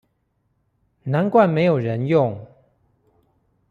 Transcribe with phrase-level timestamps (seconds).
[1.03, 2.47] 難怪沒有人用